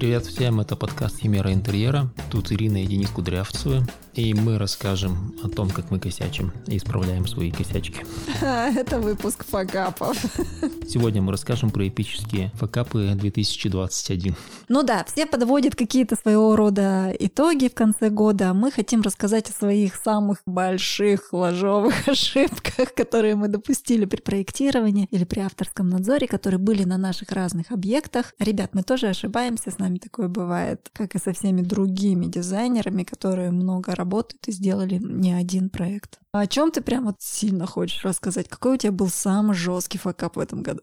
[0.00, 2.10] привет всем, это подкаст Химера интерьера.
[2.30, 3.84] Тут Ирина и Денис Кудрявцевы.
[4.14, 8.04] И мы расскажем о том, как мы косячим и исправляем свои косячки.
[8.40, 10.16] Это выпуск факапов.
[10.88, 14.34] Сегодня мы расскажем про эпические факапы 2021.
[14.68, 18.52] Ну да, все подводят какие-то своего рода итоги в конце года.
[18.52, 25.22] Мы хотим рассказать о своих самых больших ложовых ошибках, которые мы допустили при проектировании или
[25.22, 28.34] при авторском надзоре, которые были на наших разных объектах.
[28.40, 33.52] Ребят, мы тоже ошибаемся, с нами такое бывает, как и со всеми другими дизайнерами, которые
[33.52, 36.18] много работают и сделали не один проект.
[36.32, 38.48] А о чем ты прям вот сильно хочешь рассказать?
[38.48, 40.80] Какой у тебя был самый жесткий факап в этом году?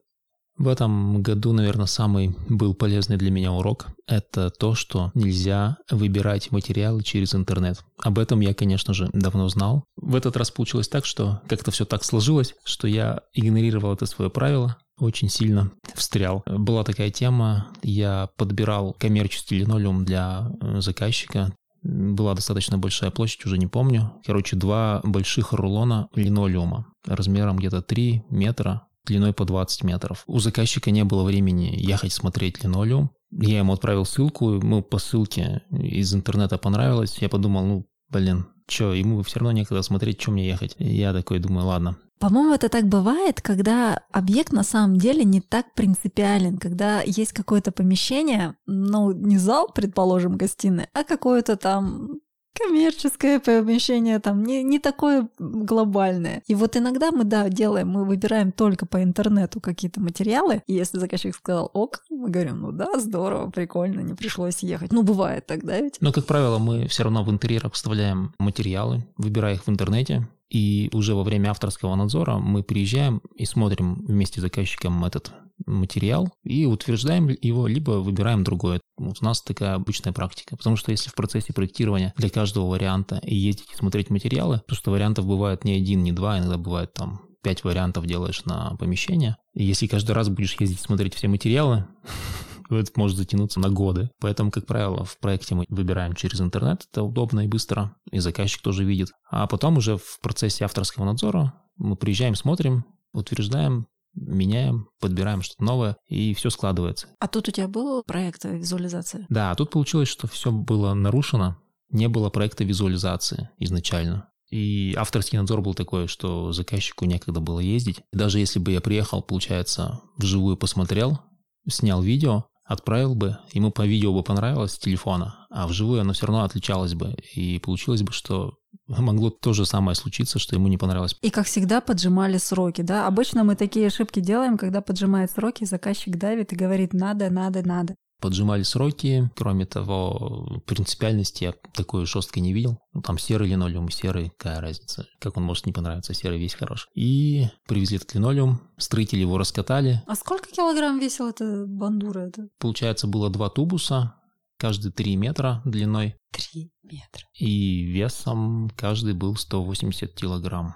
[0.58, 6.52] В этом году, наверное, самый был полезный для меня урок– это то, что нельзя выбирать
[6.52, 7.84] материалы через интернет.
[8.02, 9.84] Об этом я, конечно же, давно знал.
[9.98, 14.32] В этот раз получилось так, что как-то все так сложилось, что я игнорировал это свое
[14.32, 16.44] правило, очень сильно встрял.
[16.48, 23.58] Была такая тема, я подбирал коммерческий линолеум для э, заказчика, была достаточно большая площадь, уже
[23.58, 24.14] не помню.
[24.26, 30.24] Короче, два больших рулона линолеума размером где-то 3 метра, длиной по 20 метров.
[30.28, 33.12] У заказчика не было времени ехать смотреть линолеум.
[33.32, 37.18] Я ему отправил ссылку, ему по ссылке из интернета понравилось.
[37.20, 40.76] Я подумал, ну, блин, что, ему все равно некогда смотреть, что мне ехать.
[40.78, 45.74] Я такой думаю, ладно, по-моему, это так бывает, когда объект на самом деле не так
[45.76, 52.20] принципиален, когда есть какое-то помещение, ну, не зал, предположим, гостиной, а какое-то там
[52.58, 56.44] коммерческое помещение, там не, не такое глобальное.
[56.48, 61.00] И вот иногда мы, да, делаем, мы выбираем только по интернету какие-то материалы, и если
[61.00, 64.92] заказчик сказал ок, мы говорим, ну да, здорово, прикольно, не пришлось ехать.
[64.92, 65.98] Ну, бывает тогда ведь.
[66.02, 70.90] Но, как правило, мы все равно в интерьерах вставляем материалы, выбирая их в интернете, и
[70.94, 75.32] уже во время авторского надзора мы приезжаем и смотрим вместе с заказчиком этот
[75.66, 78.80] материал и утверждаем его, либо выбираем другое.
[78.98, 80.56] У нас такая обычная практика.
[80.56, 84.92] Потому что если в процессе проектирования для каждого варианта ездить и смотреть материалы, то что
[84.92, 89.38] вариантов бывает не один, не два, иногда бывает там пять вариантов делаешь на помещение.
[89.54, 91.88] И если каждый раз будешь ездить смотреть все материалы,
[92.70, 94.10] это может затянуться на годы.
[94.20, 98.62] Поэтому, как правило, в проекте мы выбираем через интернет, это удобно и быстро, и заказчик
[98.62, 99.12] тоже видит.
[99.30, 105.98] А потом уже в процессе авторского надзора мы приезжаем, смотрим, утверждаем, меняем, подбираем что-то новое,
[106.08, 107.08] и все складывается.
[107.20, 109.26] А тут у тебя был проект визуализации?
[109.30, 111.58] Да, тут получилось, что все было нарушено,
[111.90, 114.30] не было проекта визуализации изначально.
[114.50, 118.02] И авторский надзор был такой, что заказчику некогда было ездить.
[118.14, 121.20] Даже если бы я приехал, получается, вживую посмотрел,
[121.68, 126.28] снял видео, отправил бы, ему по видео бы понравилось с телефона, а вживую оно все
[126.28, 127.16] равно отличалось бы.
[127.34, 128.56] И получилось бы, что
[128.88, 131.16] могло то же самое случиться, что ему не понравилось.
[131.22, 133.08] И как всегда поджимали сроки, да?
[133.08, 137.96] Обычно мы такие ошибки делаем, когда поджимает сроки, заказчик давит и говорит «надо, надо, надо»
[138.20, 139.30] поджимали сроки.
[139.36, 142.80] Кроме того, принципиальности я такой жесткой не видел.
[142.94, 145.06] Ну, там серый линолеум, серый, какая разница.
[145.20, 146.90] Как он может не понравиться, серый весь хорош.
[146.96, 150.04] И привезли этот линолеум, строители его раскатали.
[150.08, 152.28] А сколько килограмм весил эта бандура?
[152.28, 152.48] Это?
[152.60, 154.16] Получается, было два тубуса,
[154.58, 156.16] каждый 3 метра длиной.
[156.32, 157.24] 3 метра.
[157.40, 160.76] И весом каждый был 180 килограмм.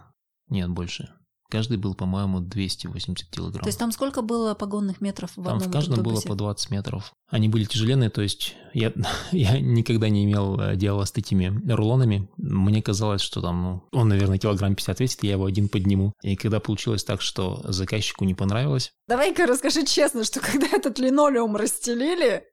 [0.49, 1.09] Нет, больше.
[1.51, 3.61] Каждый был, по-моему, 280 килограмм.
[3.61, 6.71] То есть там сколько было погонных метров в там одном в каждом было по 20
[6.71, 7.11] метров.
[7.29, 8.93] Они были тяжеленные, то есть я,
[9.33, 12.29] я никогда не имел э, дела с такими рулонами.
[12.37, 16.13] Мне казалось, что там, ну, он, наверное, килограмм 50 весит, я его один подниму.
[16.23, 18.93] И когда получилось так, что заказчику не понравилось...
[19.09, 22.45] Давай-ка расскажи честно, что когда этот линолеум расстелили,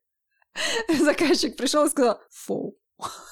[1.05, 2.77] заказчик пришел и сказал, фу,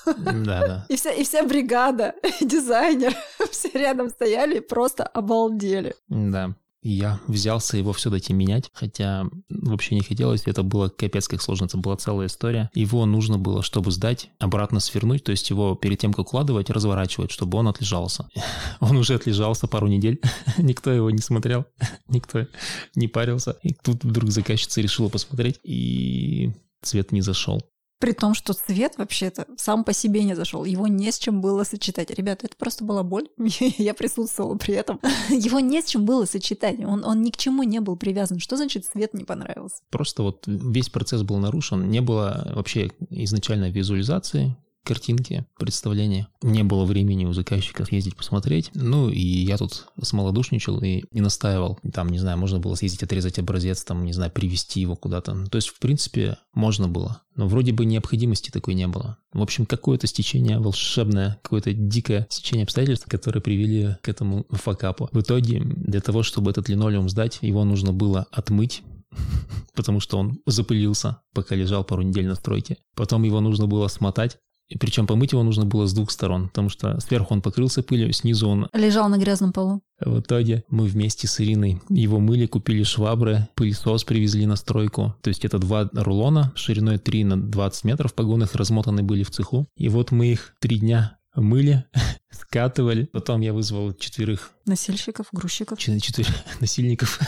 [0.06, 0.86] да, да.
[0.88, 3.14] И вся, и вся бригада, дизайнер,
[3.50, 5.94] все рядом стояли и просто обалдели.
[6.08, 6.54] Да.
[6.82, 11.64] И я взялся его все-таки менять, хотя вообще не хотелось, это было капец как сложно,
[11.64, 12.70] это была целая история.
[12.74, 17.32] Его нужно было, чтобы сдать, обратно свернуть, то есть его перед тем, как укладывать, разворачивать,
[17.32, 18.28] чтобы он отлежался.
[18.80, 20.20] Он уже отлежался пару недель,
[20.58, 21.64] никто его не смотрел,
[22.06, 22.46] никто
[22.94, 23.56] не парился.
[23.62, 26.52] И тут вдруг заказчица решила посмотреть, и
[26.82, 27.62] цвет не зашел.
[27.98, 30.64] При том, что цвет вообще-то сам по себе не зашел.
[30.64, 32.10] Его не с чем было сочетать.
[32.10, 33.28] Ребята, это просто была боль.
[33.78, 35.00] Я присутствовала при этом.
[35.30, 36.78] Его не с чем было сочетать.
[36.80, 38.38] Он, он ни к чему не был привязан.
[38.38, 39.76] Что значит цвет не понравился?
[39.90, 41.88] Просто вот весь процесс был нарушен.
[41.88, 46.28] Не было вообще изначально визуализации картинки, представления.
[46.42, 48.70] Не было времени у заказчика съездить посмотреть.
[48.74, 51.78] Ну, и я тут смолодушничал и, и настаивал.
[51.92, 55.46] Там, не знаю, можно было съездить, отрезать образец, там, не знаю, привезти его куда-то.
[55.50, 57.20] То есть, в принципе, можно было.
[57.34, 59.18] Но вроде бы необходимости такой не было.
[59.32, 65.10] В общем, какое-то стечение волшебное, какое-то дикое стечение обстоятельств, которые привели к этому факапу.
[65.12, 68.82] В итоге, для того, чтобы этот линолеум сдать, его нужно было отмыть
[69.74, 72.78] потому что он запылился, пока лежал пару недель на стройке.
[72.94, 76.68] Потом его нужно было смотать, и причем помыть его нужно было с двух сторон, потому
[76.68, 78.68] что сверху он покрылся пылью, снизу он...
[78.72, 79.80] Лежал на грязном полу.
[80.00, 85.14] В итоге мы вместе с Ириной его мыли, купили швабры, пылесос привезли на стройку.
[85.22, 89.30] То есть это два рулона шириной 3 на 20 метров, погоны их размотаны были в
[89.30, 89.66] цеху.
[89.76, 91.84] И вот мы их три дня мыли,
[92.30, 93.08] скатывали.
[93.12, 94.52] Потом я вызвал четверых...
[94.64, 95.78] Носильщиков, грузчиков.
[95.78, 97.20] Четырех насильников.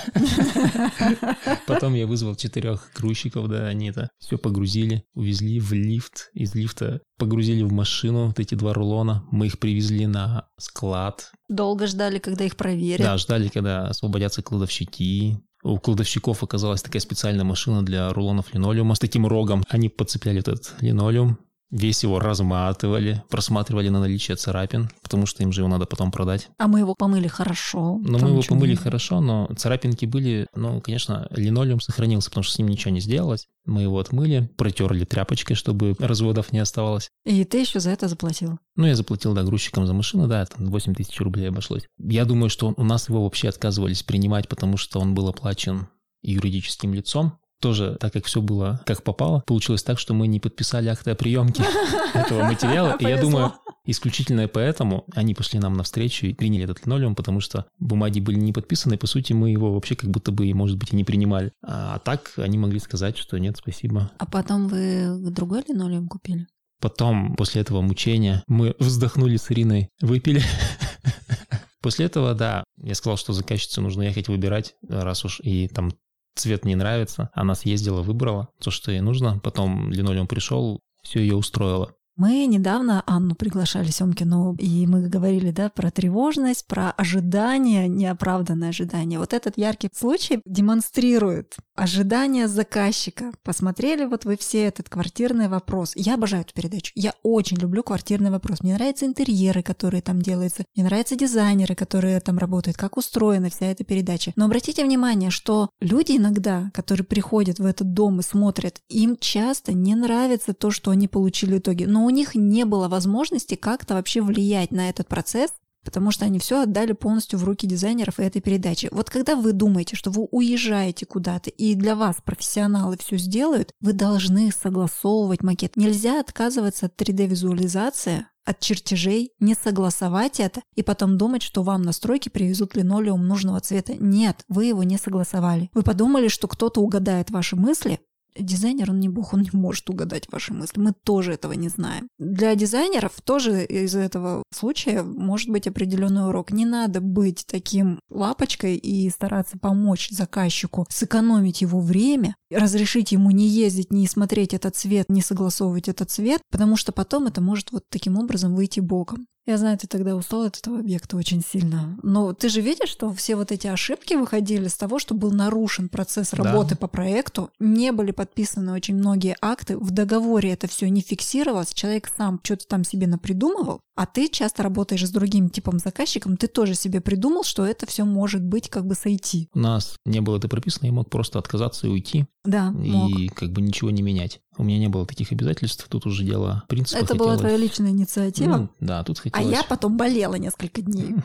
[1.66, 6.30] Потом я вызвал четырех грузчиков, да, они это все погрузили, увезли в лифт.
[6.34, 9.24] Из лифта погрузили в машину вот эти два рулона.
[9.30, 11.30] Мы их привезли на склад.
[11.48, 13.06] Долго ждали, когда их проверят.
[13.06, 15.38] Да, ждали, когда освободятся кладовщики.
[15.64, 19.64] У кладовщиков оказалась такая специальная машина для рулонов линолеума с таким рогом.
[19.68, 21.38] Они подцепляли этот линолеум,
[21.70, 26.48] Весь его разматывали, просматривали на наличие царапин, потому что им же его надо потом продать.
[26.56, 27.98] А мы его помыли хорошо.
[28.02, 28.80] Ну, мы его помыли нет.
[28.80, 33.48] хорошо, но царапинки были, ну, конечно, линолеум сохранился, потому что с ним ничего не сделалось.
[33.66, 37.10] Мы его отмыли, протерли тряпочкой, чтобы разводов не оставалось.
[37.26, 38.58] И ты еще за это заплатил?
[38.76, 41.82] Ну, я заплатил, да, грузчикам за машину, да, там 8 тысяч рублей обошлось.
[41.98, 45.88] Я думаю, что у нас его вообще отказывались принимать, потому что он был оплачен
[46.22, 50.88] юридическим лицом, тоже, так как все было как попало, получилось так, что мы не подписали
[50.88, 51.64] акты о приемке
[52.14, 52.96] этого материала.
[52.98, 53.52] И я думаю,
[53.84, 58.52] исключительно поэтому они пошли нам навстречу и приняли этот линолеум, потому что бумаги были не
[58.52, 61.52] подписаны, и, по сути, мы его вообще как будто бы, может быть, и не принимали.
[61.62, 64.10] А так они могли сказать, что нет, спасибо.
[64.18, 66.46] А потом вы другой линолеум купили?
[66.80, 70.42] Потом, после этого мучения, мы вздохнули с Ириной, выпили.
[71.80, 75.92] После этого, да, я сказал, что заказчице нужно ехать выбирать, раз уж и там
[76.38, 77.30] цвет не нравится.
[77.34, 79.38] Она съездила, выбрала то, что ей нужно.
[79.40, 81.94] Потом линолеум пришел, все ее устроило.
[82.18, 89.20] Мы недавно Анну приглашали Семкину, и мы говорили, да, про тревожность, про ожидание, неоправданное ожидание.
[89.20, 93.30] Вот этот яркий случай демонстрирует ожидание заказчика.
[93.44, 95.92] Посмотрели вот вы все этот квартирный вопрос.
[95.94, 96.90] Я обожаю эту передачу.
[96.96, 98.62] Я очень люблю квартирный вопрос.
[98.62, 100.64] Мне нравятся интерьеры, которые там делаются.
[100.74, 104.32] Мне нравятся дизайнеры, которые там работают, как устроена вся эта передача.
[104.34, 109.72] Но обратите внимание, что люди иногда, которые приходят в этот дом и смотрят, им часто
[109.72, 111.86] не нравится то, что они получили в итоге.
[111.86, 115.50] Но у них не было возможности как-то вообще влиять на этот процесс,
[115.84, 118.88] потому что они все отдали полностью в руки дизайнеров этой передачи.
[118.90, 123.92] Вот когда вы думаете, что вы уезжаете куда-то, и для вас профессионалы все сделают, вы
[123.92, 125.76] должны согласовывать макет.
[125.76, 131.92] Нельзя отказываться от 3D-визуализации, от чертежей, не согласовать это и потом думать, что вам на
[131.92, 133.92] стройке привезут линолеум нужного цвета.
[133.98, 135.68] Нет, вы его не согласовали.
[135.74, 138.00] Вы подумали, что кто-то угадает ваши мысли,
[138.38, 140.80] Дизайнер, он не бог, он не может угадать ваши мысли.
[140.80, 142.08] Мы тоже этого не знаем.
[142.18, 146.50] Для дизайнеров тоже из этого случая может быть определенный урок.
[146.50, 153.46] Не надо быть таким лапочкой и стараться помочь заказчику сэкономить его время, разрешить ему не
[153.48, 157.84] ездить, не смотреть этот цвет, не согласовывать этот цвет, потому что потом это может вот
[157.88, 159.26] таким образом выйти боком.
[159.48, 161.98] Я знаю, ты тогда устал от этого объекта очень сильно.
[162.02, 165.88] Но ты же видишь, что все вот эти ошибки выходили с того, что был нарушен
[165.88, 166.76] процесс работы да.
[166.76, 172.10] по проекту, не были подписаны очень многие акты, в договоре это все не фиксировалось, человек
[172.14, 176.76] сам что-то там себе напридумывал, а ты часто работаешь с другим типом заказчиком, ты тоже
[176.76, 179.48] себе придумал, что это все может быть как бы сойти.
[179.54, 182.26] У нас не было это прописано, я мог просто отказаться и уйти.
[182.44, 183.34] Да, И мог.
[183.34, 184.40] как бы ничего не менять.
[184.56, 186.98] У меня не было таких обязательств, тут уже дело принципа.
[186.98, 188.56] Это была твоя личная инициатива?
[188.56, 189.46] Ну, да, тут хотелось...
[189.46, 191.14] А я потом болела несколько дней.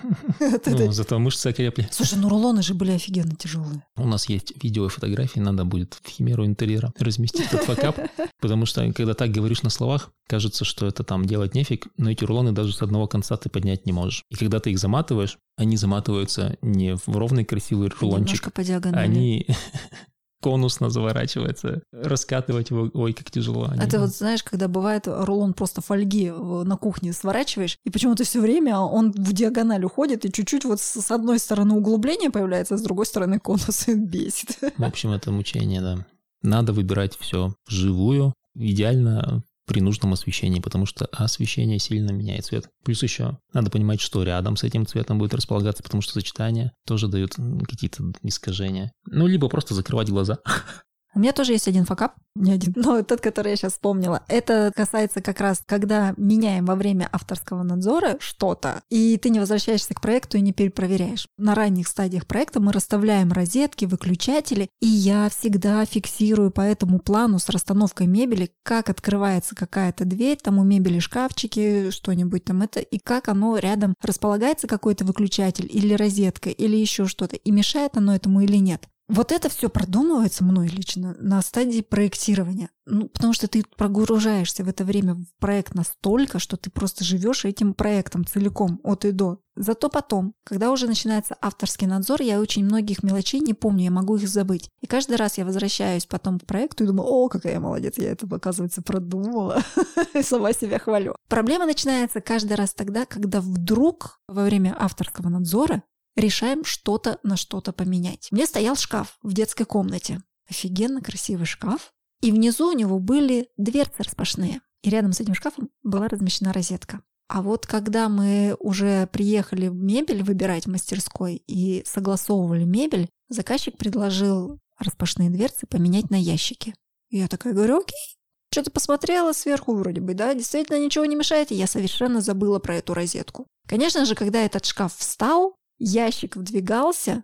[0.65, 1.87] Ну, зато мышцы окрепли.
[1.91, 3.83] Слушай, ну рулоны же были офигенно тяжелые.
[3.95, 7.97] У нас есть видео и фотографии, надо будет в химеру интерьера разместить этот факап,
[8.41, 12.23] потому что когда так говоришь на словах, кажется, что это там делать нефиг, но эти
[12.23, 14.23] рулоны даже с одного конца ты поднять не можешь.
[14.29, 19.03] И когда ты их заматываешь, они заматываются не в ровный красивый рулончик, Немножко по диагонали.
[19.03, 19.47] они
[20.41, 23.69] конусно заворачивается, раскатывать его, ой, как тяжело.
[23.75, 28.41] А ты вот знаешь, когда бывает рулон просто фольги на кухне сворачиваешь, и почему-то все
[28.41, 32.81] время он в диагональ уходит, и чуть-чуть вот с одной стороны углубление появляется, а с
[32.81, 34.57] другой стороны конус бесит.
[34.77, 36.05] В общем, это мучение, да.
[36.41, 42.69] Надо выбирать все вживую, идеально при нужном освещении, потому что освещение сильно меняет цвет.
[42.83, 47.07] Плюс еще надо понимать, что рядом с этим цветом будет располагаться, потому что сочетание тоже
[47.07, 47.35] дает
[47.67, 48.91] какие-то искажения.
[49.05, 50.39] Ну, либо просто закрывать глаза.
[51.15, 54.23] У меня тоже есть один факап, не один, но тот, который я сейчас вспомнила.
[54.27, 59.93] Это касается как раз, когда меняем во время авторского надзора что-то, и ты не возвращаешься
[59.93, 61.27] к проекту и не перепроверяешь.
[61.37, 67.39] На ранних стадиях проекта мы расставляем розетки, выключатели, и я всегда фиксирую по этому плану
[67.39, 72.97] с расстановкой мебели, как открывается какая-то дверь, там у мебели шкафчики, что-нибудь там это, и
[72.97, 78.41] как оно рядом располагается какой-то выключатель или розетка, или еще что-то, и мешает оно этому
[78.41, 78.87] или нет.
[79.13, 82.71] Вот это все продумывается мной лично на стадии проектирования.
[82.87, 87.45] Ну, потому что ты прогружаешься в это время в проект настолько, что ты просто живешь
[87.45, 89.37] этим проектом целиком от и до.
[89.55, 94.15] Зато потом, когда уже начинается авторский надзор, я очень многих мелочей не помню, я могу
[94.15, 94.67] их забыть.
[94.81, 98.09] И каждый раз я возвращаюсь потом к проекту и думаю, о, какая я молодец, я
[98.09, 99.61] это, оказывается, продумала.
[100.23, 101.13] Сама себя хвалю.
[101.29, 105.83] Проблема начинается каждый раз тогда, когда вдруг во время авторского надзора
[106.15, 108.27] решаем что-то на что-то поменять.
[108.31, 110.21] Мне стоял шкаф в детской комнате.
[110.49, 111.93] Офигенно красивый шкаф.
[112.21, 114.61] И внизу у него были дверцы распашные.
[114.81, 117.01] И рядом с этим шкафом была размещена розетка.
[117.27, 124.59] А вот когда мы уже приехали мебель выбирать в мастерской и согласовывали мебель, заказчик предложил
[124.77, 126.75] распашные дверцы поменять на ящики.
[127.09, 128.17] Я такая говорю, окей.
[128.51, 132.75] Что-то посмотрела сверху вроде бы, да, действительно ничего не мешает, и я совершенно забыла про
[132.75, 133.47] эту розетку.
[133.67, 137.23] Конечно же, когда этот шкаф встал, ящик вдвигался,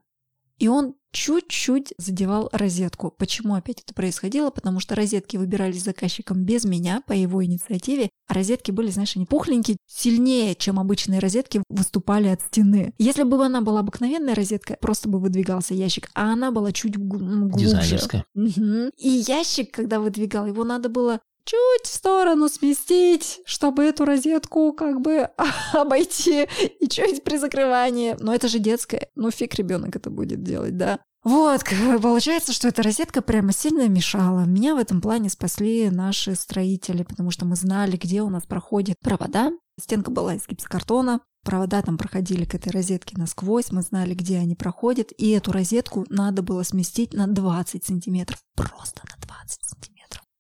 [0.58, 3.10] и он чуть-чуть задевал розетку.
[3.18, 4.51] Почему опять это происходило?
[4.51, 9.25] Потому что розетки выбирались заказчиком без меня, по его инициативе, а розетки были, знаешь, они
[9.25, 12.94] пухленькие, сильнее, чем обычные розетки, выступали от стены.
[13.00, 17.66] Если бы она была обыкновенная розетка, просто бы выдвигался ящик, а она была чуть глубже.
[17.66, 18.25] Дизайнерская.
[18.36, 18.92] Угу.
[18.98, 25.01] И ящик, когда выдвигал, его надо было чуть в сторону сместить, чтобы эту розетку как
[25.01, 25.29] бы
[25.74, 26.48] обойти
[26.79, 28.15] и чуть при закрывании.
[28.19, 29.10] Но это же детское.
[29.15, 31.00] Ну фиг ребенок это будет делать, да?
[31.24, 31.63] Вот,
[32.01, 34.46] получается, что эта розетка прямо сильно мешала.
[34.46, 38.98] Меня в этом плане спасли наши строители, потому что мы знали, где у нас проходят
[39.00, 39.51] провода.
[39.79, 44.55] Стенка была из гипсокартона, провода там проходили к этой розетке насквозь, мы знали, где они
[44.55, 48.39] проходят, и эту розетку надо было сместить на 20 сантиметров.
[48.55, 49.88] Просто на 20 сантиметров.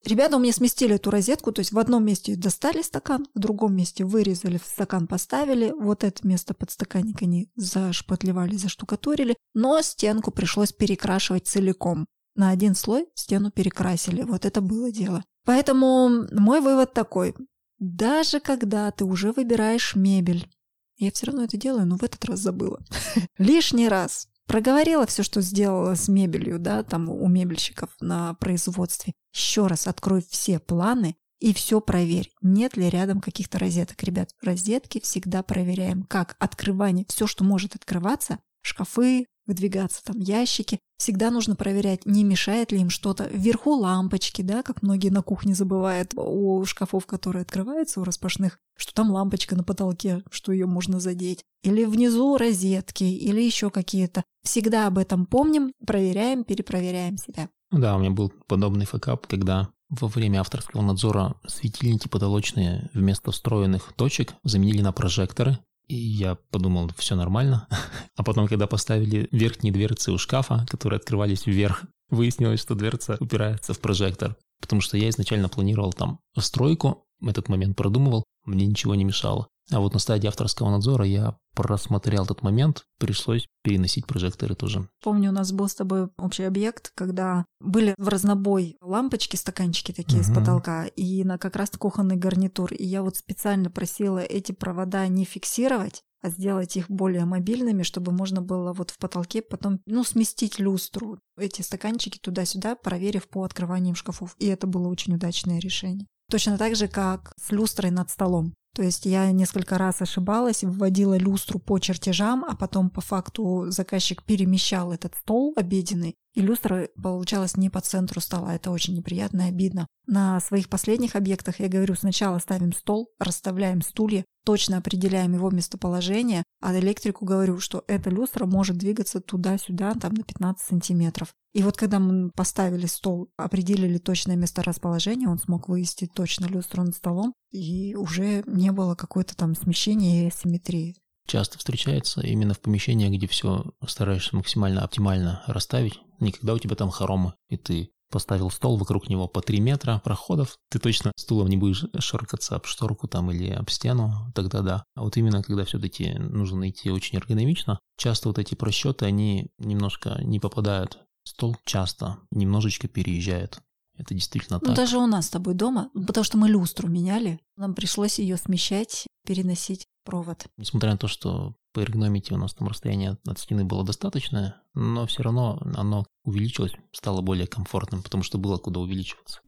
[0.05, 3.75] Ребята у меня сместили эту розетку, то есть в одном месте достали стакан, в другом
[3.75, 10.71] месте вырезали, в стакан поставили, вот это место подстаканника они зашпатлевали, заштукатурили, но стенку пришлось
[10.71, 12.05] перекрашивать целиком.
[12.35, 15.25] На один слой стену перекрасили, вот это было дело.
[15.45, 17.35] Поэтому мой вывод такой.
[17.79, 20.49] Даже когда ты уже выбираешь мебель,
[20.97, 22.81] я все равно это делаю, но в этот раз забыла.
[23.37, 29.13] Лишний раз проговорила все, что сделала с мебелью, да, там у мебельщиков на производстве.
[29.33, 34.03] Еще раз открой все планы и все проверь, нет ли рядом каких-то розеток.
[34.03, 40.79] Ребят, розетки всегда проверяем, как открывание, все, что может открываться, шкафы, выдвигаться там ящики.
[40.97, 43.27] Всегда нужно проверять, не мешает ли им что-то.
[43.31, 48.93] Вверху лампочки, да, как многие на кухне забывают у шкафов, которые открываются, у распашных, что
[48.93, 51.43] там лампочка на потолке, что ее можно задеть.
[51.63, 54.23] Или внизу розетки, или еще какие-то.
[54.43, 57.49] Всегда об этом помним, проверяем, перепроверяем себя.
[57.71, 63.93] Да, у меня был подобный факап, когда во время авторского надзора светильники потолочные вместо встроенных
[63.95, 65.57] точек заменили на прожекторы,
[65.87, 67.67] и я подумал, все нормально.
[68.15, 73.73] А потом, когда поставили верхние дверцы у шкафа, которые открывались вверх, выяснилось, что дверца упирается
[73.73, 74.35] в прожектор.
[74.59, 79.47] Потому что я изначально планировал там стройку, этот момент продумывал, мне ничего не мешало.
[79.71, 84.89] А вот на стадии авторского надзора я просмотрел этот момент, пришлось переносить прожекторы тоже.
[85.03, 90.21] Помню, у нас был с тобой общий объект, когда были в разнобой лампочки, стаканчики такие
[90.21, 90.31] угу.
[90.31, 92.73] с потолка, и на как раз кухонный гарнитур.
[92.73, 98.11] И я вот специально просила эти провода не фиксировать, а сделать их более мобильными, чтобы
[98.11, 103.95] можно было вот в потолке потом, ну, сместить люстру, эти стаканчики туда-сюда, проверив по открываниям
[103.95, 104.35] шкафов.
[104.39, 106.07] И это было очень удачное решение.
[106.29, 108.53] Точно так же, как с люстрой над столом.
[108.75, 114.23] То есть я несколько раз ошибалась, вводила люстру по чертежам, а потом по факту заказчик
[114.23, 118.55] перемещал этот стол обеденный, и люстра получалась не по центру стола.
[118.55, 119.87] Это очень неприятно и обидно.
[120.07, 126.43] На своих последних объектах я говорю, сначала ставим стол, расставляем стулья, точно определяем его местоположение,
[126.61, 131.33] а электрику говорю, что эта люстра может двигаться туда-сюда, там на 15 сантиметров.
[131.53, 136.95] И вот когда мы поставили стол, определили точное месторасположение, он смог вывести точно люстру над
[136.95, 140.95] столом, и уже не было какой-то там смещения и асимметрии.
[141.27, 145.99] Часто встречается именно в помещениях, где все стараешься максимально оптимально расставить.
[146.19, 150.57] Никогда у тебя там хоромы, и ты поставил стол, вокруг него по 3 метра проходов,
[150.69, 154.83] ты точно стулом не будешь шаркаться об шторку там или об стену, тогда да.
[154.95, 160.19] А вот именно когда все-таки нужно идти очень эргономично, часто вот эти просчеты, они немножко
[160.23, 160.99] не попадают.
[161.23, 163.59] Стол часто немножечко переезжает.
[163.99, 164.75] Это действительно ну, так.
[164.75, 169.05] Даже у нас с тобой дома, потому что мы люстру меняли, нам пришлось ее смещать,
[169.25, 170.47] переносить провод.
[170.57, 175.05] Несмотря на то, что по эргономике у нас там расстояние от стены было достаточное, но
[175.05, 179.39] все равно оно увеличилось, стало более комфортным, потому что было куда увеличиваться.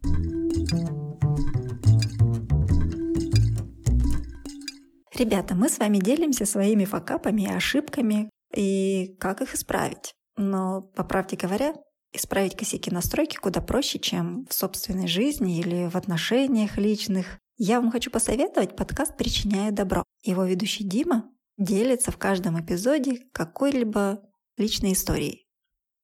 [5.15, 10.13] Ребята, мы с вами делимся своими факапами и ошибками, и как их исправить.
[10.37, 11.75] Но, по правде говоря,
[12.13, 17.39] Исправить косяки настройки куда проще, чем в собственной жизни или в отношениях личных.
[17.63, 20.03] Я вам хочу посоветовать подкаст «Причиняя добро».
[20.23, 24.19] Его ведущий Дима делится в каждом эпизоде какой-либо
[24.57, 25.45] личной историей.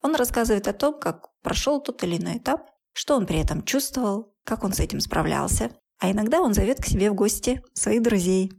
[0.04, 4.36] Он рассказывает о том, как прошел тот или иной этап, что он при этом чувствовал,
[4.44, 5.72] как он с этим справлялся.
[5.98, 8.52] А иногда он зовет к себе в гости своих друзей.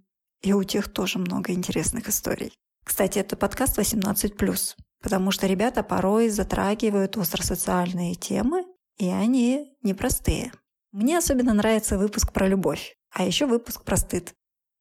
[0.43, 2.52] И у тех тоже много интересных историй.
[2.85, 8.64] Кстати, это подкаст 18+, потому что ребята порой затрагивают остросоциальные темы,
[8.97, 10.50] и они непростые.
[10.92, 14.33] Мне особенно нравится выпуск про любовь, а еще выпуск про стыд.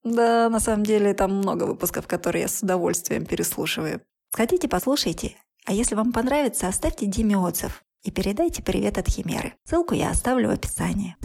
[0.06, 4.02] Да, на самом деле там много выпусков, которые я с удовольствием переслушиваю.
[4.32, 5.36] Сходите, послушайте.
[5.66, 9.56] А если вам понравится, оставьте Диме отзыв и передайте привет от Химеры.
[9.66, 11.18] Ссылку я оставлю в описании.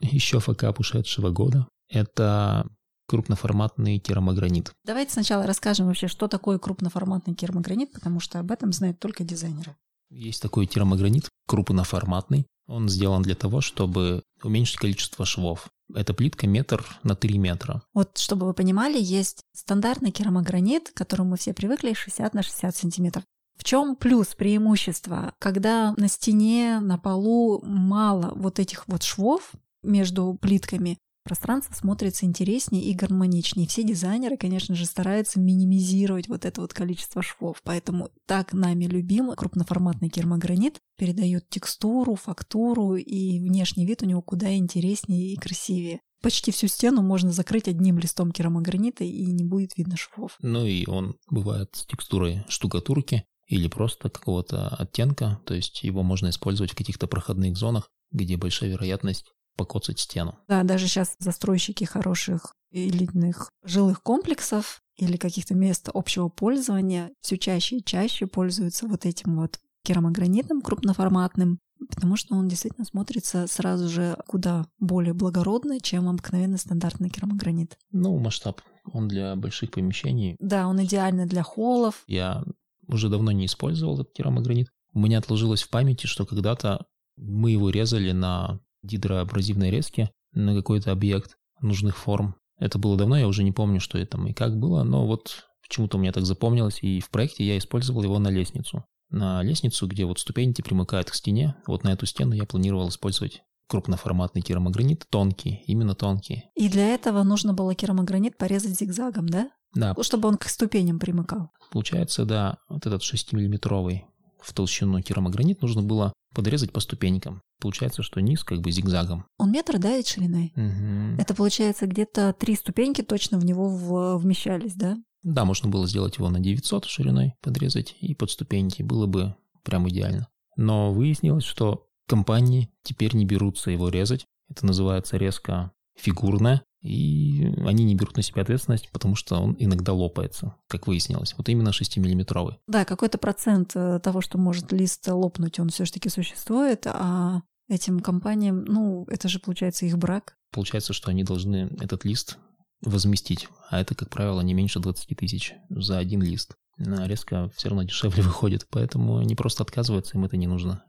[0.00, 2.68] Еще факап ушедшего года– это
[3.12, 4.72] крупноформатный керамогранит.
[4.86, 9.76] Давайте сначала расскажем вообще, что такое крупноформатный керамогранит, потому что об этом знают только дизайнеры.
[10.08, 12.46] Есть такой керамогранит, крупноформатный.
[12.66, 15.68] Он сделан для того, чтобы уменьшить количество швов.
[15.94, 17.82] Это плитка метр на 3 метра.
[17.92, 22.74] Вот, чтобы вы понимали, есть стандартный керамогранит, к которому мы все привыкли, 60 на 60
[22.74, 23.24] сантиметров.
[23.58, 25.34] В чем плюс, преимущество?
[25.38, 29.52] Когда на стене, на полу мало вот этих вот швов
[29.82, 33.66] между плитками, пространство смотрится интереснее и гармоничнее.
[33.66, 37.60] Все дизайнеры, конечно же, стараются минимизировать вот это вот количество швов.
[37.64, 44.54] Поэтому так нами любимый крупноформатный керамогранит передает текстуру, фактуру и внешний вид у него куда
[44.54, 46.00] интереснее и красивее.
[46.22, 50.36] Почти всю стену можно закрыть одним листом керамогранита и не будет видно швов.
[50.40, 56.30] Ну и он бывает с текстурой штукатурки или просто какого-то оттенка, то есть его можно
[56.30, 59.26] использовать в каких-то проходных зонах, где большая вероятность
[59.56, 60.38] покоцать стену.
[60.48, 67.78] Да, даже сейчас застройщики хороших элитных жилых комплексов или каких-то мест общего пользования все чаще
[67.78, 74.16] и чаще пользуются вот этим вот керамогранитным крупноформатным, потому что он действительно смотрится сразу же
[74.26, 77.76] куда более благородно, чем обыкновенный стандартный керамогранит.
[77.90, 78.60] Ну, масштаб.
[78.92, 80.36] Он для больших помещений.
[80.38, 82.02] Да, он идеальный для холлов.
[82.06, 82.44] Я
[82.86, 84.68] уже давно не использовал этот керамогранит.
[84.92, 86.86] У меня отложилось в памяти, что когда-то
[87.16, 92.36] мы его резали на гидроабразивной резке на какой-то объект нужных форм.
[92.58, 95.96] Это было давно, я уже не помню, что это и как было, но вот почему-то
[95.96, 98.84] у меня так запомнилось, и в проекте я использовал его на лестницу.
[99.10, 103.42] На лестницу, где вот ступеньки примыкают к стене, вот на эту стену я планировал использовать
[103.68, 106.44] крупноформатный керамогранит, тонкий, именно тонкий.
[106.54, 109.50] И для этого нужно было керамогранит порезать зигзагом, да?
[109.74, 109.94] Да.
[110.02, 111.50] Чтобы он к ступеням примыкал.
[111.70, 114.04] Получается, да, вот этот 6-миллиметровый
[114.40, 117.40] в толщину керамогранит нужно было подрезать по ступенькам.
[117.62, 119.24] Получается, что низ как бы зигзагом.
[119.38, 120.52] Он метр, да, ведь шириной?
[120.56, 121.22] Угу.
[121.22, 124.18] Это получается где-то три ступеньки точно в него в...
[124.18, 124.96] вмещались, да?
[125.22, 128.82] Да, можно было сделать его на 900 шириной, подрезать и под ступеньки.
[128.82, 130.26] Было бы прям идеально.
[130.56, 134.26] Но выяснилось, что компании теперь не берутся его резать.
[134.50, 139.92] Это называется резко фигурная и они не берут на себя ответственность, потому что он иногда
[139.92, 141.34] лопается, как выяснилось.
[141.38, 142.58] Вот именно 6-миллиметровый.
[142.66, 147.42] Да, какой-то процент э, того, что может лист лопнуть, он все таки существует, а
[147.72, 150.36] этим компаниям, ну, это же получается их брак.
[150.52, 152.38] Получается, что они должны этот лист
[152.82, 156.54] возместить, а это, как правило, не меньше 20 тысяч за один лист.
[156.78, 160.84] Резко все равно дешевле выходит, поэтому они просто отказываются, им это не нужно.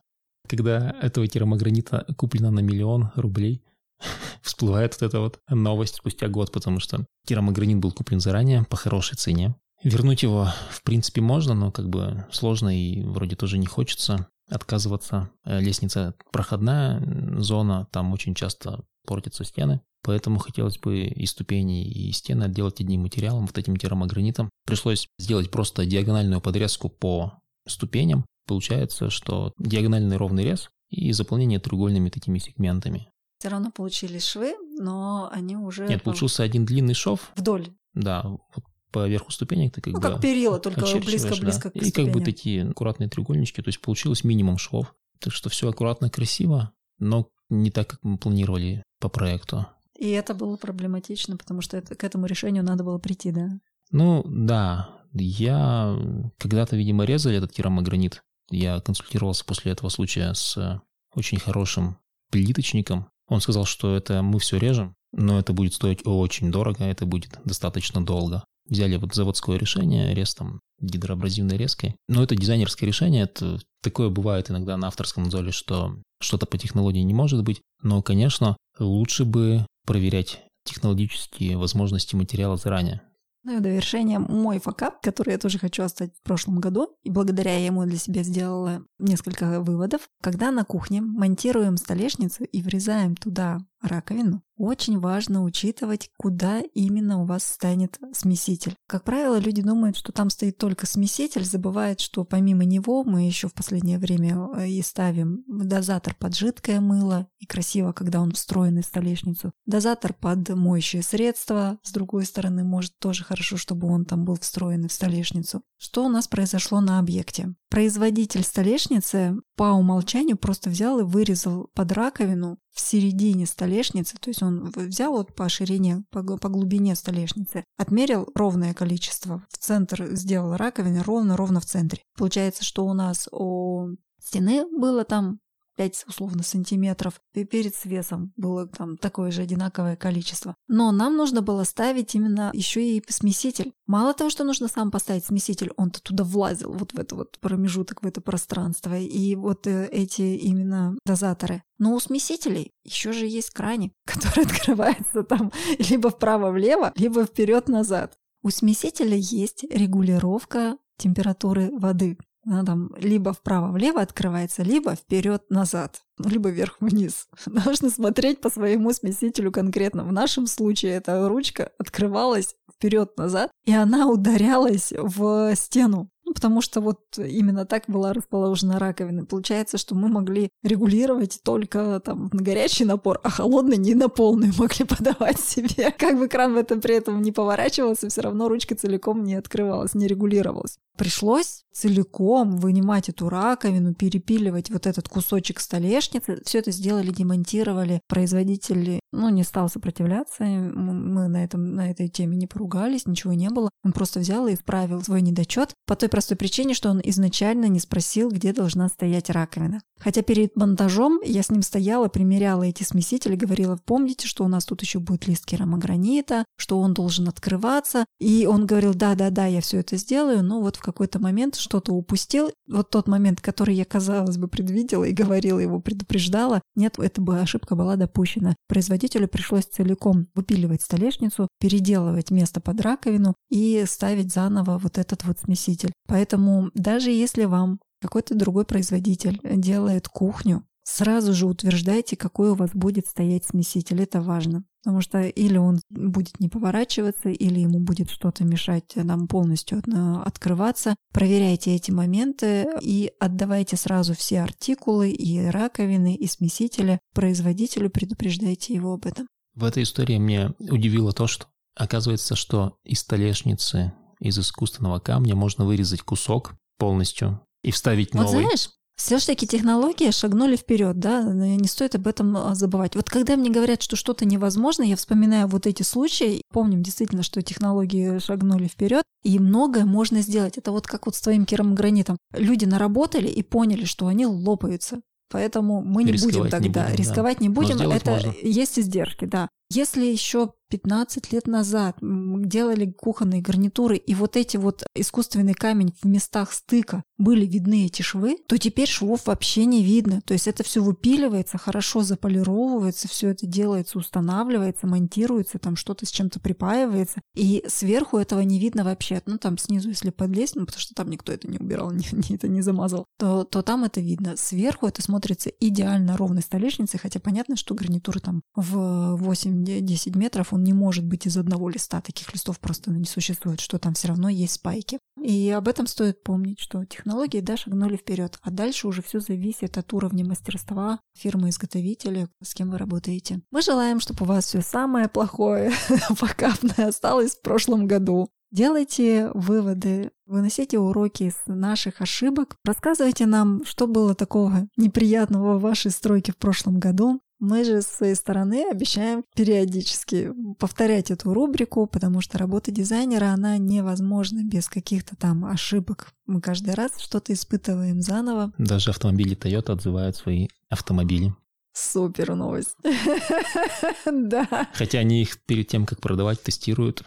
[0.48, 3.64] Когда этого керамогранита куплено на миллион рублей,
[4.42, 9.16] всплывает вот эта вот новость спустя год, потому что керамогранит был куплен заранее по хорошей
[9.16, 9.56] цене.
[9.84, 15.30] Вернуть его, в принципе, можно, но как бы сложно и вроде тоже не хочется отказываться.
[15.46, 19.82] Э, лестница проходная зона, там очень часто портятся стены.
[20.04, 24.50] Поэтому хотелось бы и ступени, и стены отделать одним материалом, вот этим керамогранитом.
[24.66, 28.26] Пришлось сделать просто диагональную подрезку по ступеням.
[28.46, 33.08] Получается, что диагональный ровный рез и заполнение треугольными такими сегментами.
[33.40, 35.88] Все равно получились швы, но они уже...
[35.88, 37.32] Нет, получился один длинный шов.
[37.36, 37.70] Вдоль.
[37.94, 40.08] Да, вот по верху ступенек ты как ну, бы...
[40.08, 41.80] как перила, только близко-близко да.
[41.80, 44.96] к И как бы такие аккуратные треугольнички, то есть получилось минимум швов.
[45.20, 49.66] Так что все аккуратно, красиво, но не так, как мы планировали по проекту.
[49.98, 53.50] И это было проблематично, потому что это, к этому решению надо было прийти, да?
[53.92, 54.90] Ну, да.
[55.14, 55.98] Я
[56.38, 58.24] когда-то, видимо, резали этот керамогранит.
[58.50, 60.82] Я консультировался после этого случая с
[61.16, 61.98] очень хорошим
[62.32, 67.06] плиточником, он сказал, что это мы все режем, но это будет стоить очень дорого, это
[67.06, 68.44] будет достаточно долго.
[68.70, 71.96] Взяли вот заводское решение, рез там гидроабразивной резкой.
[72.08, 77.02] Но это дизайнерское решение, это такое бывает иногда на авторском золе, что что-то по технологии
[77.02, 77.62] не может быть.
[77.82, 83.02] Но, конечно, лучше бы проверять технологические возможности материала заранее.
[83.46, 87.10] Ну и в довершение мой факап, который я тоже хочу оставить в прошлом году, и
[87.10, 90.08] благодаря ему для себя сделала несколько выводов.
[90.22, 97.26] Когда на кухне монтируем столешницу и врезаем туда раковину, очень важно учитывать, куда именно у
[97.26, 98.76] вас станет смеситель.
[98.88, 103.48] Как правило, люди думают, что там стоит только смеситель, забывают, что помимо него мы еще
[103.48, 108.82] в последнее время э, и ставим дозатор под жидкое мыло, и красиво, когда он встроен
[108.82, 114.24] в столешницу, дозатор под моющее средство, с другой стороны, может тоже хорошо, чтобы он там
[114.24, 115.64] был встроен в столешницу.
[115.78, 117.54] Что у нас произошло на объекте?
[117.74, 124.44] Производитель столешницы по умолчанию просто взял и вырезал под раковину в середине столешницы, то есть
[124.44, 130.56] он взял вот по ширине, по, по глубине столешницы, отмерил ровное количество, в центр сделал
[130.56, 132.04] раковины ровно-ровно в центре.
[132.16, 133.88] Получается, что у нас у
[134.20, 135.40] стены было там
[135.76, 140.56] 5 условно сантиметров, и перед свесом было там такое же одинаковое количество.
[140.68, 143.74] Но нам нужно было ставить именно еще и смеситель.
[143.86, 148.04] Мало того, что нужно сам поставить смеситель, он-то туда влазил, вот в это вот промежуток,
[148.04, 148.98] в это пространство.
[148.98, 151.64] И вот э, эти именно дозаторы.
[151.80, 158.18] Но у смесителей еще же есть краник, который открывается там либо вправо-влево, либо вперед-назад.
[158.42, 162.18] У смесителя есть регулировка температуры воды.
[162.46, 167.28] Она там либо вправо-влево открывается, либо вперед-назад, либо вверх-вниз.
[167.46, 170.04] Нужно смотреть по своему смесителю конкретно.
[170.04, 176.10] В нашем случае эта ручка открывалась вперед-назад, и она ударялась в стену.
[176.26, 179.26] Ну, потому что вот именно так была расположена раковина.
[179.26, 184.54] Получается, что мы могли регулировать только там на горячий напор, а холодный не на полную
[184.58, 185.92] могли подавать себе.
[185.92, 189.96] Как бы кран в этом при этом не поворачивался, все равно ручка целиком не открывалась,
[189.96, 190.78] не регулировалась.
[190.98, 196.42] Пришлось целиком вынимать эту раковину, перепиливать вот этот кусочек столешницы.
[196.46, 198.02] Все это сделали, демонтировали.
[198.08, 200.44] Производитель, ну, не стал сопротивляться.
[200.44, 203.70] Мы на, этом, на этой теме не поругались, ничего не было.
[203.84, 207.80] Он просто взял и исправил свой недочет по той простой причине, что он изначально не
[207.80, 209.82] спросил, где должна стоять раковина.
[210.00, 214.66] Хотя перед монтажом я с ним стояла, примеряла эти смесители, говорила, помните, что у нас
[214.66, 218.06] тут еще будет лист керамогранита, что он должен открываться.
[218.20, 222.52] И он говорил, да-да-да, я все это сделаю, но вот в какой-то момент что-то упустил.
[222.68, 227.40] Вот тот момент, который я, казалось бы, предвидела и говорила его, предупреждала, нет, эта бы
[227.40, 228.56] ошибка была допущена.
[228.68, 235.40] Производителю пришлось целиком выпиливать столешницу, переделывать место под раковину и ставить заново вот этот вот
[235.40, 235.92] смеситель.
[236.08, 242.72] Поэтому даже если вам какой-то другой производитель делает кухню, сразу же утверждайте, какой у вас
[242.74, 244.02] будет стоять смеситель.
[244.02, 244.64] Это важно.
[244.84, 249.82] Потому что или он будет не поворачиваться, или ему будет что-то мешать нам полностью
[250.26, 250.96] открываться.
[251.14, 258.94] Проверяйте эти моменты и отдавайте сразу все артикулы и раковины, и смесители производителю, предупреждайте его
[258.94, 259.28] об этом.
[259.56, 265.66] В этой истории мне удивило то, что оказывается, что из столешницы из искусственного камня можно
[265.66, 268.34] вырезать кусок полностью и вставить новый.
[268.34, 272.96] Вот знаешь, все-таки технологии шагнули вперед, да, не стоит об этом а, забывать.
[272.96, 277.42] Вот когда мне говорят, что что-то невозможно, я вспоминаю вот эти случаи, помним действительно, что
[277.42, 280.58] технологии шагнули вперед, и многое можно сделать.
[280.58, 282.18] Это вот как вот с твоим керамогранитом.
[282.34, 285.02] Люди наработали и поняли, что они лопаются.
[285.34, 287.44] Поэтому мы не рисковать будем тогда не будем, рисковать да.
[287.44, 287.92] не будем.
[287.92, 288.34] Это можно.
[288.44, 289.50] есть издержки, да.
[289.70, 296.08] Если еще 15 лет назад делали кухонные гарнитуры, и вот эти вот искусственный камень в
[296.08, 300.22] местах стыка были видны эти швы, то теперь швов вообще не видно.
[300.26, 306.10] То есть это все выпиливается, хорошо заполировывается, все это делается, устанавливается, монтируется, там что-то с
[306.10, 309.22] чем-то припаивается, и сверху этого не видно вообще.
[309.28, 312.36] Ну там снизу, если подлезть, ну потому что там никто это не убирал, не, не,
[312.36, 314.36] это не замазал, то, то там это видно.
[314.38, 319.16] Сверху это смотрится идеально ровной столешницей, хотя понятно, что гарнитуры там в
[319.54, 323.80] 8-10 метров, он не может быть из одного листа, таких листов просто не существует, что
[323.80, 325.00] там все равно есть спайки.
[325.22, 329.78] И об этом стоит помнить, что технологии, да, шагнули вперед, а дальше уже все зависит
[329.78, 333.42] от уровня мастерства фирмы-изготовителя, с кем вы работаете.
[333.52, 335.72] Мы желаем, чтобы у вас все самое плохое,
[336.20, 338.30] покапное осталось в прошлом году.
[338.54, 345.90] Делайте выводы, выносите уроки из наших ошибок, рассказывайте нам, что было такого неприятного в вашей
[345.90, 352.22] стройке в прошлом году, мы же с своей стороны обещаем периодически повторять эту рубрику, потому
[352.22, 356.14] что работа дизайнера, она невозможна без каких-то там ошибок.
[356.26, 358.54] Мы каждый раз что-то испытываем заново.
[358.58, 361.36] Даже автомобили Toyota отзывают свои автомобили.
[361.74, 362.78] Супер новость.
[364.06, 364.70] Да.
[364.74, 367.04] Хотя они их перед тем, как продавать, тестируют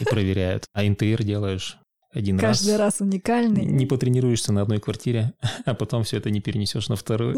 [0.00, 0.64] и проверяют.
[0.72, 1.78] А интерьер делаешь
[2.10, 3.00] один Каждый раз.
[3.00, 3.64] раз уникальный.
[3.64, 7.36] Не потренируешься на одной квартире, а потом все это не перенесешь на вторую.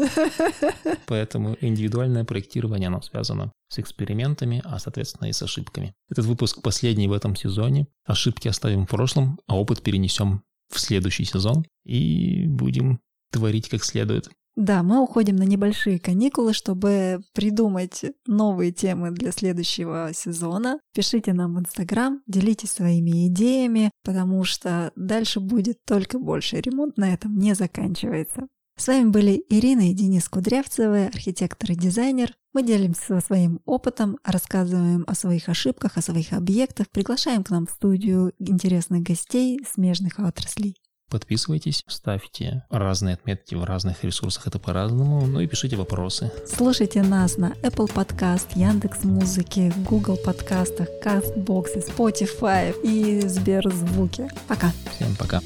[1.07, 5.93] Поэтому индивидуальное проектирование, оно связано с экспериментами, а соответственно и с ошибками.
[6.09, 7.87] Этот выпуск последний в этом сезоне.
[8.05, 14.29] Ошибки оставим в прошлом, а опыт перенесем в следующий сезон и будем творить как следует.
[14.57, 20.79] Да, мы уходим на небольшие каникулы, чтобы придумать новые темы для следующего сезона.
[20.93, 26.59] Пишите нам в Инстаграм, делитесь своими идеями, потому что дальше будет только больше.
[26.59, 28.47] Ремонт на этом не заканчивается.
[28.77, 32.33] С вами были Ирина и Денис Кудрявцевы, архитектор и дизайнер.
[32.51, 37.71] Мы делимся своим опытом, рассказываем о своих ошибках, о своих объектах, приглашаем к нам в
[37.71, 40.80] студию интересных гостей смежных отраслей.
[41.11, 46.31] Подписывайтесь, ставьте разные отметки в разных ресурсах, это по-разному, ну и пишите вопросы.
[46.47, 54.29] Слушайте нас на Apple Podcast, Яндекс Музыки, Google подкастах, Castbox, Spotify и Сберзвуке.
[54.47, 54.71] Пока.
[54.95, 55.41] Всем пока.